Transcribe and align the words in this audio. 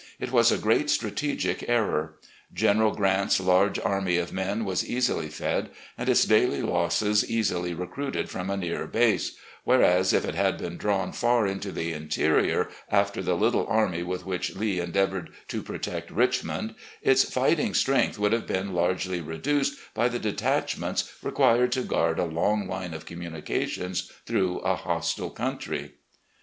It 0.19 0.31
was 0.31 0.51
a 0.51 0.57
great 0.57 0.89
strategic 0.89 1.69
error. 1.69 2.15
General 2.51 2.91
Grant's 2.95 3.39
large 3.39 3.77
army 3.77 4.17
of 4.17 4.33
men 4.33 4.65
was 4.65 4.83
easily 4.83 5.27
fed, 5.27 5.69
and 5.95 6.09
its 6.09 6.25
daily 6.25 6.63
losses 6.63 7.29
easily 7.29 7.75
recruited 7.75 8.27
from 8.27 8.49
a 8.49 8.57
near 8.57 8.87
base; 8.87 9.35
whereas, 9.63 10.11
if 10.11 10.25
it 10.25 10.33
had 10.33 10.57
been 10.57 10.75
drawn 10.75 11.11
far 11.11 11.45
into 11.45 11.71
the 11.71 11.93
interior 11.93 12.69
after 12.89 13.21
the 13.21 13.35
little 13.37 13.67
army 13.67 14.01
with 14.01 14.25
which 14.25 14.55
Lee 14.55 14.79
endeavoured 14.79 15.29
to 15.49 15.61
protect 15.61 16.09
Richmond, 16.09 16.73
its 17.03 17.31
fighting 17.31 17.75
strength 17.75 18.17
would 18.17 18.33
have 18.33 18.47
been 18.47 18.73
largely 18.73 19.21
reduced 19.21 19.77
by 19.93 20.09
the 20.09 20.17
detachments 20.17 21.11
required 21.21 21.71
to 21.73 21.83
guard 21.83 22.17
a 22.17 22.25
long 22.25 22.67
line 22.67 22.95
of 22.95 23.05
communications 23.05 24.11
through 24.25 24.61
a 24.61 24.73
hostile 24.75 25.29
country." 25.29 25.93